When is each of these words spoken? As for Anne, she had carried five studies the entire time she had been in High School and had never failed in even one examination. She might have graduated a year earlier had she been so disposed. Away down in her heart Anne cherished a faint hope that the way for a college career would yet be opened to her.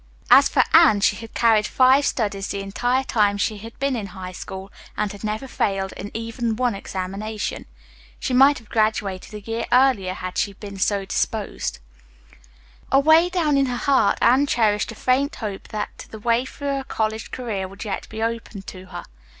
As 0.31 0.49
for 0.49 0.63
Anne, 0.73 0.99
she 1.01 1.15
had 1.17 1.35
carried 1.35 1.67
five 1.67 2.07
studies 2.07 2.47
the 2.47 2.59
entire 2.61 3.03
time 3.03 3.37
she 3.37 3.59
had 3.59 3.77
been 3.77 3.95
in 3.95 4.07
High 4.07 4.31
School 4.31 4.71
and 4.97 5.11
had 5.11 5.23
never 5.23 5.47
failed 5.47 5.91
in 5.91 6.09
even 6.17 6.55
one 6.55 6.73
examination. 6.73 7.67
She 8.19 8.33
might 8.33 8.57
have 8.57 8.67
graduated 8.69 9.35
a 9.35 9.41
year 9.47 9.65
earlier 9.71 10.15
had 10.15 10.39
she 10.39 10.53
been 10.53 10.79
so 10.79 11.05
disposed. 11.05 11.77
Away 12.91 13.29
down 13.29 13.57
in 13.57 13.67
her 13.67 13.77
heart 13.77 14.17
Anne 14.23 14.47
cherished 14.47 14.91
a 14.91 14.95
faint 14.95 15.35
hope 15.35 15.67
that 15.67 16.07
the 16.09 16.17
way 16.17 16.45
for 16.45 16.79
a 16.79 16.83
college 16.83 17.29
career 17.29 17.67
would 17.67 17.85
yet 17.85 18.09
be 18.09 18.23
opened 18.23 18.65
to 18.65 18.87
her. 18.87 19.03